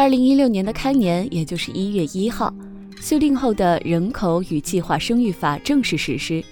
[0.00, 2.50] 二零一六年的开年，也就是一月一号，
[3.02, 6.42] 修订后的《人口与计划生育法》正式实施。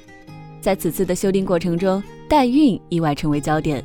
[0.60, 3.82] 在此次的修订过程中，代孕意外成为焦点。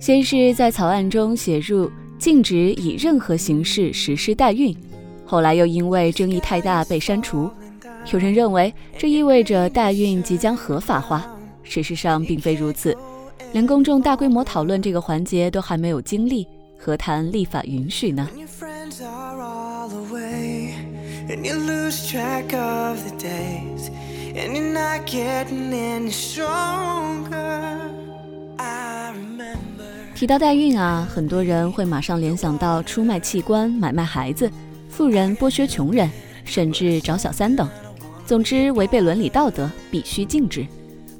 [0.00, 4.76] 先是在草案中写入禁止以任何形式实施代孕，
[5.24, 7.48] 后来又因为争议太大被删除。
[8.12, 11.24] 有人认为这意味着代孕即将合法化，
[11.62, 12.96] 事实上并非如此。
[13.52, 16.44] 连公众大规模讨论这个环节都还没有经历，
[16.76, 18.28] 何谈立法允许呢？
[21.30, 23.88] And you lose track of the days
[24.34, 27.78] and you're not getting any stronger
[28.58, 29.84] i remember。
[30.16, 34.50] 提到代孕啊，很多人会马上联想到出卖器官、买卖孩子、
[34.88, 36.10] 富人剥削穷人，
[36.44, 37.68] 甚至找小三等。
[38.26, 40.66] 总之，违背伦理道德必须禁止。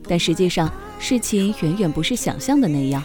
[0.08, 3.02] 但实际上，事情远远不是想象的那样。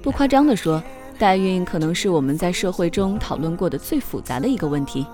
[0.00, 0.80] 不夸张的说，
[1.18, 5.04] 代孕可能是我们在社会中讨论过的最复杂的一个问题。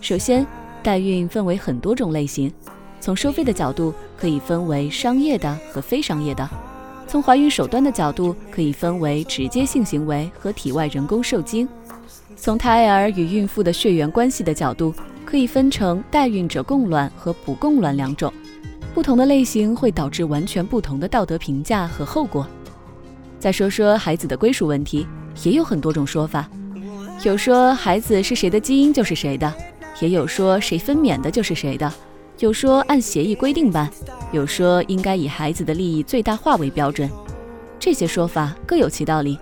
[0.00, 0.46] 首先，
[0.82, 2.52] 代孕分为很多种类型，
[3.00, 6.48] 从收费的角度，可以分为商业的和非商业的。
[7.06, 11.66] 从怀孕手段的角度，可以分为直接性行为和体外人工受精；
[12.36, 18.32] 从胎儿与孕妇的血缘关系的角度，可以分成代孕者供卵和不供卵两种。
[18.94, 22.46] 不同的类型会导致完全不同的道德评价和后果。
[23.38, 25.06] 再说说孩子的归属问题，
[25.44, 26.50] 也有很多种说法，
[27.24, 29.52] 有说孩子是谁的基因就是谁的，
[30.00, 31.92] 也有说谁分娩的就是谁的。
[32.38, 33.90] 有说按协议规定办，
[34.30, 37.10] 有说应该以孩子的利益最大化为标准，
[37.80, 39.36] 这些说法各有其道理。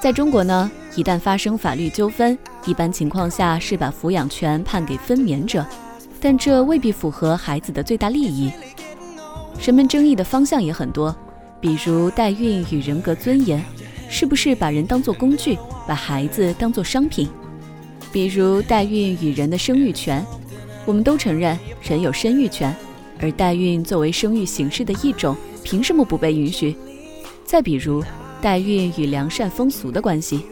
[0.00, 5.64] 在中国呢，一旦发生法律纠纷，一般情况下是把抚养权判给分娩者，
[6.20, 8.52] 但这未必符合孩子的最大利益。
[9.64, 11.14] 人们争议的方向也很多，
[11.60, 13.64] 比如代孕与人格尊严，
[14.08, 17.28] 是不是把人当作工具，把孩子当作商品？
[18.12, 20.24] 比如代孕与人的生育权。
[20.86, 22.74] 我们都承认人有生育权，
[23.18, 26.76] 而代孕作为生育形式的一种，凭什么不被允许？
[27.42, 28.04] 再比如
[28.42, 30.44] 代孕与良善风俗的关系，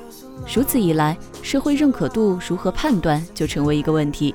[0.54, 4.34] 如此一来，社会认可度如何判断就成为一个问题。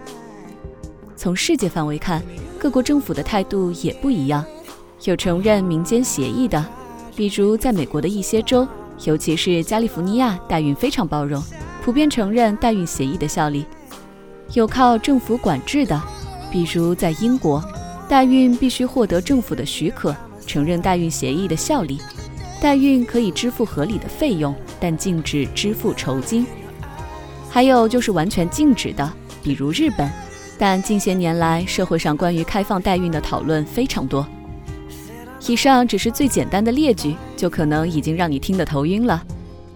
[1.16, 2.22] 从世界范围看，
[2.60, 4.46] 各国政府的态度也不一样，
[5.06, 6.64] 有承认民间协议的，
[7.16, 8.68] 比如在美国的一些州，
[9.06, 11.42] 尤其是加利福尼亚，代孕非常包容，
[11.84, 13.66] 普遍承认代孕协议的效力。
[14.54, 16.02] 有靠政府管制的，
[16.52, 17.64] 比如在英国，
[18.10, 20.16] 代孕必须获得政府的许可，
[20.46, 22.00] 承认代孕协议的效力。
[22.60, 26.46] 代孕可以支付合理的费用，但禁止支付酬金。
[27.50, 30.10] 还有就是完全禁止的，比如日本。
[30.58, 34.26] 但近些年来，社会上关于开放代孕的讨论非常多。
[35.48, 39.24] 以上只是最简单的列举，就可能已经让你听得头晕了。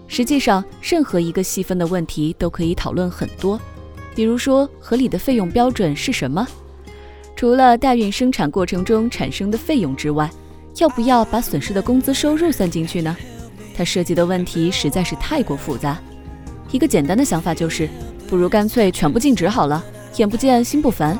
[0.06, 3.58] 实际上，任何一个细分的问题都可以讨论很多。
[4.14, 6.46] 比如说，合理的费用标准是什么？
[7.34, 10.30] 除了代孕生产过程中产生的费用之外，
[10.76, 13.16] 要不要把损失的工资收入算进去呢？
[13.74, 15.98] 它涉及的问题实在是太过复杂。
[16.70, 17.88] 一个简单的想法就是，
[18.28, 19.82] 不如干脆全部禁止好了，
[20.16, 21.18] 眼不见心不烦。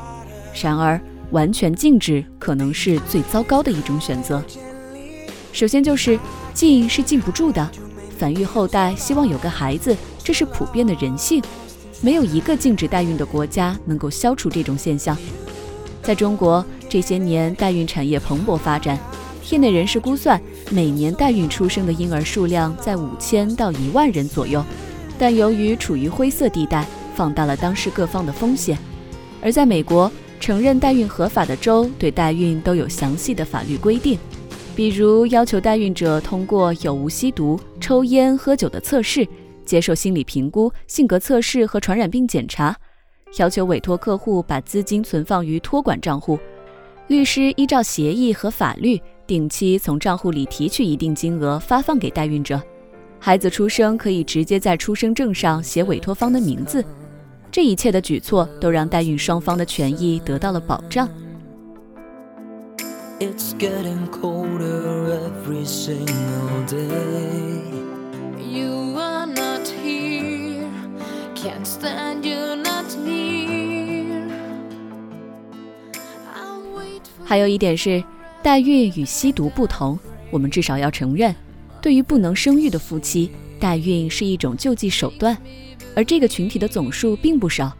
[0.61, 1.01] 然而，
[1.31, 4.43] 完全禁止可能是最糟糕的一种选择。
[5.51, 6.19] 首先就是
[6.53, 7.69] 禁是禁不住的，
[8.17, 11.41] 繁育后代，希望有个孩子，这是普遍的人性。
[12.01, 15.17] 没有一个禁止代孕的国家能够消除这种现象。
[16.01, 18.99] 在中国，这些年代孕产业蓬勃发展，
[19.49, 24.63] 业内人士估算，每年代孕出生的婴儿数量在五千到一万人左右。
[25.17, 26.85] 但由于处于灰色地带，
[27.15, 28.77] 放大了当事各方的风险。
[29.41, 30.11] 而在美国，
[30.43, 34.19] 承认代孕合法的州对代孕都有详细的法律规定，
[34.75, 39.25] 比如要求代孕者通过有无吸毒、抽烟、喝酒的测试。
[39.63, 42.75] 接受心理评估、性格测试和传染病检查，
[43.37, 46.37] 要求委托客户把资金存放于托管账户，
[47.07, 52.61] 律师依照协议和法律定期从账户里提取一定金额发放给代孕者。
[53.17, 56.83] 孩子出生可以直接在出生证上写委托方的名字。
[57.53, 61.07] 这一切的举措都让代孕双方的权益得到了保障。
[63.19, 67.61] It's getting colder every single day.
[68.41, 70.67] You are not here,
[71.35, 74.31] can't stand you not near.
[77.23, 78.03] 还有一点是，
[78.41, 79.99] 代孕与吸毒不同，
[80.31, 81.35] 我们至少要承认，
[81.79, 83.29] 对于不能生育的夫妻，
[83.63, 85.37] 代孕是一种救济手段，
[85.95, 87.71] 而这个群体的总数并不少。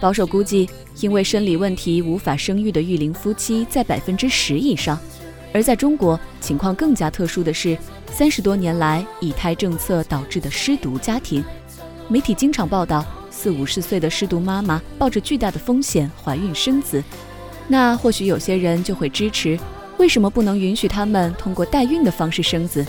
[0.00, 4.98] 保守估计，因为生理问题无法生育的育龄夫妻在百分之十以上。
[5.54, 7.78] 而在中国，情况更加特殊的是，
[8.10, 11.44] 三十多年来以胎政策导致的失独家庭。
[12.08, 17.00] 媒体经常报道，四五十岁的失独妈妈抱着巨大的风险怀孕生子，
[17.68, 19.56] 那或许有些人就会支持，
[19.98, 22.84] 为什么不能允许他们通过代孕的方式生子？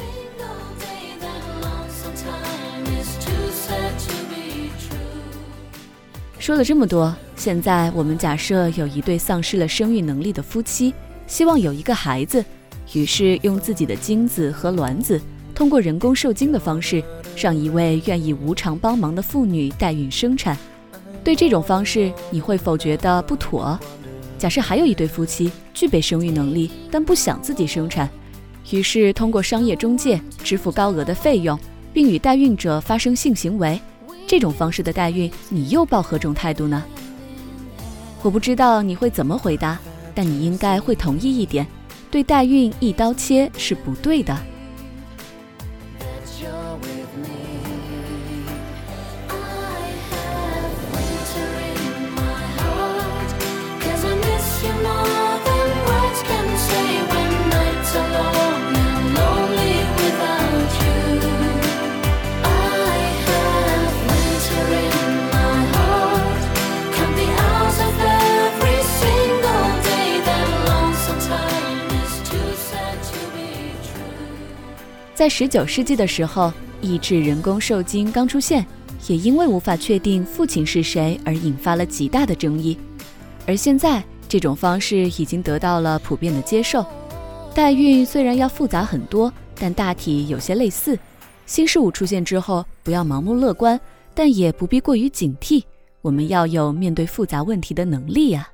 [6.44, 10.94] 说了这么多，现在我们假设有一对丧失了生育能力的夫妻，
[11.26, 12.44] 希望有一个孩子，
[12.92, 15.18] 于是用自己的精子和卵子，
[15.56, 17.02] 通过人工受精的方式，
[17.38, 20.58] 让一位愿意无偿帮忙的妇女代孕生产。
[21.24, 23.80] 对这种方式，你会否觉得不妥？
[24.38, 28.10] 假设还有一对夫妻具备生育能力，但不想自己生产，
[28.70, 31.58] 于是通过商业中介支付高额的费用，
[31.94, 33.80] 并与代孕者发生性行为。
[34.26, 36.84] 这种方式的代孕，你又抱何种态度呢？
[38.22, 39.78] 我不知道你会怎么回答，
[40.16, 41.68] 但你应该会同意一点：
[42.10, 44.38] 对代孕一刀切是不对的。
[75.24, 78.66] 在十九世纪的时候，抑制人工受精刚出现，
[79.08, 82.78] 也因为无法确定父亲是谁而引发了极大的争议。
[83.48, 86.86] 而现在，这种方式已经得到了普遍的接受。
[87.56, 91.00] 代孕虽然要复杂很多，但大体有些类似。
[91.46, 93.80] 新事物出现之后，不要盲目乐观，
[94.14, 95.64] 但也不必过于警惕。
[96.02, 98.50] 我们要有面对复杂问题的能力呀。